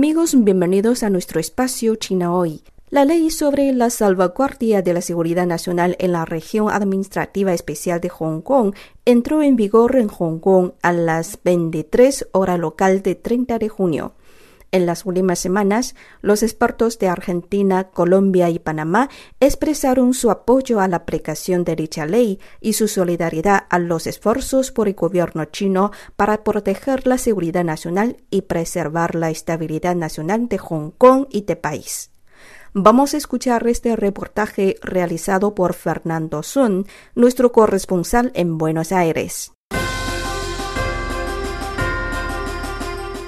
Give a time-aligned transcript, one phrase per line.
[0.00, 2.62] Amigos, bienvenidos a nuestro espacio China Hoy.
[2.88, 8.08] La ley sobre la salvaguardia de la seguridad nacional en la región administrativa especial de
[8.08, 13.58] Hong Kong entró en vigor en Hong Kong a las 23 hora local de 30
[13.58, 14.14] de junio.
[14.72, 19.08] En las últimas semanas, los expertos de Argentina, Colombia y Panamá
[19.40, 24.70] expresaron su apoyo a la aplicación de dicha ley y su solidaridad a los esfuerzos
[24.70, 30.58] por el gobierno chino para proteger la seguridad nacional y preservar la estabilidad nacional de
[30.58, 32.12] Hong Kong y de país.
[32.72, 39.52] Vamos a escuchar este reportaje realizado por Fernando Sun, nuestro corresponsal en Buenos Aires.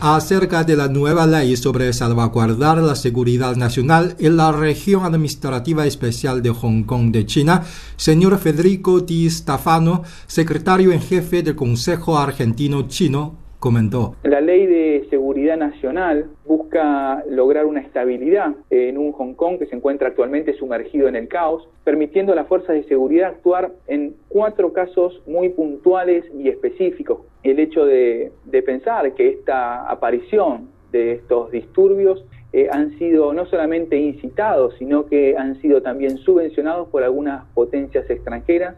[0.00, 6.42] Acerca de la nueva ley sobre salvaguardar la seguridad nacional en la región administrativa especial
[6.42, 7.62] de Hong Kong de China,
[7.96, 14.16] señor Federico Di Stefano, secretario en jefe del Consejo Argentino Chino, comentó.
[14.24, 19.76] La ley de seguridad nacional busca lograr una estabilidad en un Hong Kong que se
[19.76, 24.72] encuentra actualmente sumergido en el caos, permitiendo a las fuerzas de seguridad actuar en cuatro
[24.72, 27.20] casos muy puntuales y específicos.
[27.42, 28.32] El hecho de,
[28.64, 35.36] pensar que esta aparición de estos disturbios eh, han sido no solamente incitados, sino que
[35.36, 38.76] han sido también subvencionados por algunas potencias extranjeras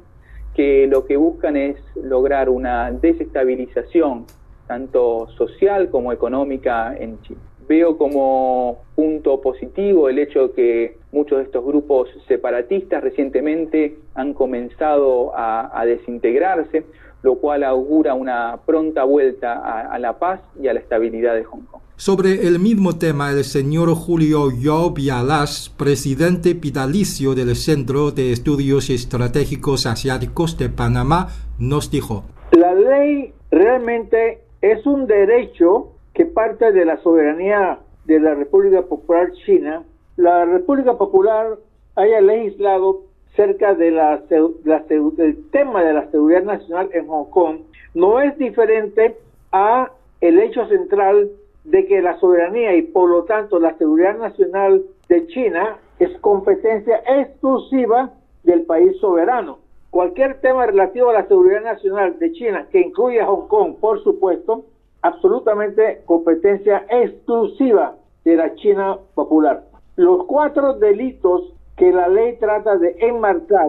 [0.55, 4.27] que lo que buscan es lograr una desestabilización
[4.73, 7.41] tanto social como económica en Chile.
[7.69, 14.33] Veo como punto positivo el hecho de que muchos de estos grupos separatistas recientemente han
[14.33, 16.87] comenzado a, desintegrarse,
[17.23, 19.53] lo cual augura una pronta vuelta
[19.95, 21.83] a, la paz y a la estabilidad de Hong Kong.
[21.97, 28.89] Sobre el mismo tema, el señor Julio Yo Vialas, presidente vitalicio del Centro de Estudios
[28.89, 31.29] Estratégicos Asiáticos de Panamá,
[31.59, 32.25] nos dijo.
[32.53, 39.33] La ley realmente es un derecho que parte de la soberanía de la República Popular
[39.45, 39.83] China.
[40.17, 41.59] La República Popular
[41.97, 43.03] haya legislado
[43.35, 47.59] cerca de la, del tema de la seguridad nacional en Hong Kong
[47.95, 49.17] no es diferente
[49.53, 49.91] a
[50.21, 51.31] el hecho central
[51.65, 57.03] de que la soberanía y por lo tanto la seguridad nacional de China es competencia
[57.07, 58.13] exclusiva
[58.43, 59.59] del país soberano.
[59.93, 64.03] Cualquier tema relativo a la seguridad nacional de China, que incluye a Hong Kong, por
[64.03, 64.65] supuesto,
[65.03, 69.65] absolutamente competencia exclusiva de la China popular.
[69.97, 73.67] Los cuatro delitos que la ley trata de enmarcar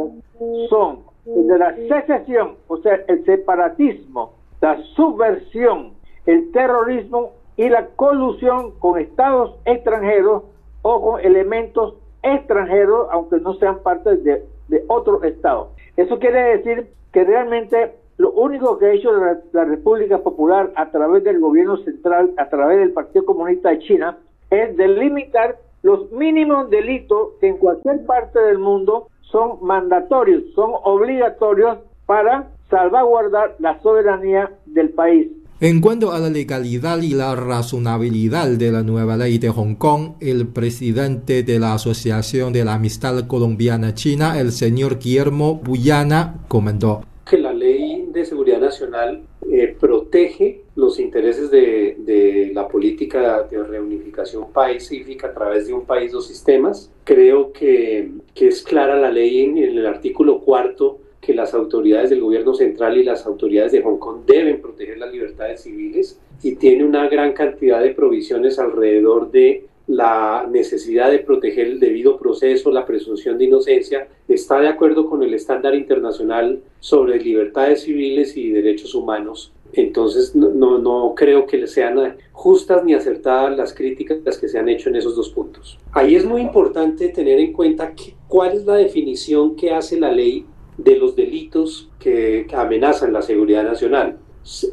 [0.69, 4.31] son el la secesión, o sea, el separatismo,
[4.61, 5.91] la subversión,
[6.25, 10.43] el terrorismo y la colusión con estados extranjeros
[10.83, 15.71] o con elementos extranjeros, aunque no sean parte de otro estado.
[15.97, 19.11] Eso quiere decir que realmente lo único que ha hecho
[19.51, 24.17] la, República Popular a través del gobierno central, a través del Partido Comunista de China,
[24.49, 31.79] es delimitar los mínimos delitos que en cualquier parte del mundo son mandatorios, son obligatorios
[32.05, 35.31] para salvaguardar la soberanía del país.
[35.59, 40.13] En cuanto a la legalidad y la razonabilidad de la nueva ley de Hong Kong,
[40.19, 47.03] el presidente de la Asociación de la Amistad Colombiana China, el señor Guillermo Buyana, comentó
[47.29, 54.51] que la ley de seguridad nacional eh, protege los intereses de, la política de reunificación
[54.51, 56.91] pacífica a través de un país, dos sistemas.
[57.03, 62.21] Creo que, que es clara la ley en el artículo cuarto que las autoridades del
[62.21, 66.83] gobierno central y las autoridades de Hong Kong deben proteger las libertades civiles y tiene
[66.83, 72.85] una gran cantidad de provisiones alrededor de la necesidad de proteger el debido proceso, la
[72.85, 78.95] presunción de inocencia, está de acuerdo con el estándar internacional sobre libertades civiles y derechos
[78.95, 79.53] humanos.
[79.73, 84.89] Entonces no, no, creo que sean justas ni acertadas las críticas que se han hecho
[84.89, 85.79] en esos dos puntos.
[85.91, 87.93] Ahí es muy importante tener en cuenta
[88.27, 90.45] cuál es la definición que hace la ley
[90.77, 94.17] de los delitos que amenazan la seguridad nacional.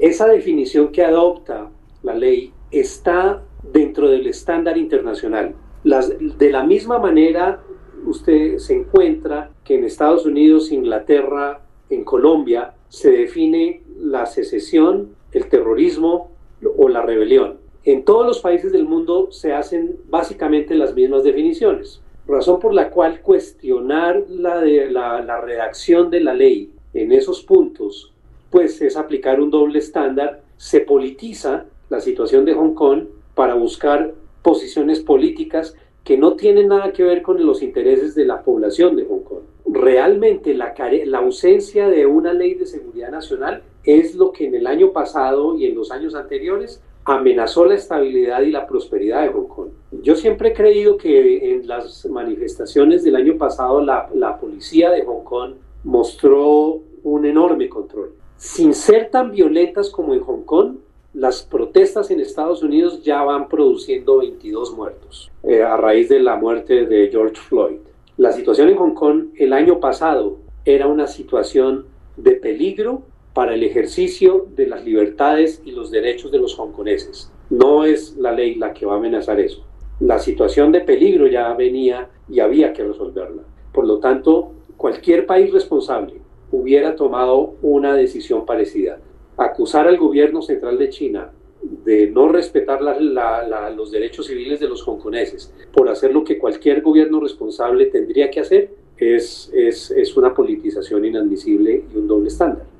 [0.01, 1.71] Esa definición que adopta
[2.03, 3.43] la ley está
[3.73, 5.55] dentro del estándar internacional.
[5.85, 7.63] De la misma manera,
[8.07, 15.49] usted se encuentra que en Estados Unidos, Inglaterra, en Colombia, se define la secesión, el
[15.49, 16.31] terrorismo
[16.77, 17.59] o la rebelión.
[17.85, 22.91] En todos los países del mundo se hacen básicamente las mismas definiciones, razón por la
[22.91, 28.13] cual cuestionar la, de, la, redacción de la ley en esos puntos,
[28.51, 33.05] pues es aplicar un doble estándar, se politiza la situación de Hong Kong
[33.35, 34.13] para buscar
[34.43, 35.75] posiciones políticas
[36.05, 39.43] que no tienen nada que ver con los intereses de la población de Hong Kong.
[39.67, 40.75] Realmente la,
[41.05, 45.57] la ausencia de una ley de seguridad nacional es lo que en el año pasado
[45.57, 49.69] y en los años anteriores amenazó la estabilidad y la prosperidad de Hong Kong.
[50.03, 55.05] Yo siempre he creído que en las manifestaciones del año pasado la, la policía de
[55.05, 55.55] Hong Kong
[55.85, 58.13] mostró un enorme control.
[58.37, 60.77] Sin ser tan violentas como en Hong Kong,
[61.13, 66.37] las protestas en Estados Unidos ya van produciendo 22 muertos eh, a raíz de la
[66.37, 67.79] muerte de George Floyd.
[68.17, 71.87] La situación en Hong Kong el año pasado era una situación
[72.17, 73.03] de peligro
[73.41, 77.33] para el ejercicio de las libertades y los derechos de los hongkoneses.
[77.49, 79.65] No es la ley la que va a amenazar eso.
[79.99, 83.45] La situación de peligro ya venía y había que resolverla.
[83.73, 86.21] Por lo tanto, cualquier país responsable
[86.53, 88.99] hubiera tomado una decisión parecida
[89.39, 91.31] acusar al gobierno central de China
[91.63, 97.21] de no respetar los derechos civiles de los hongkoneses por hacer lo que cualquier gobierno
[97.21, 102.80] responsable tendría que hacer es, es, es una politización inadmisible y un doble estándar.